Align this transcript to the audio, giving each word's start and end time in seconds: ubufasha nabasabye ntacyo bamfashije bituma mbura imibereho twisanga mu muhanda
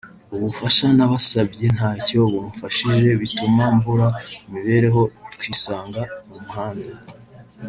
ubufasha 0.35 0.85
nabasabye 0.97 1.65
ntacyo 1.75 2.21
bamfashije 2.33 3.09
bituma 3.21 3.63
mbura 3.77 4.07
imibereho 4.47 5.01
twisanga 5.33 6.01
mu 6.27 6.37
muhanda 6.45 6.91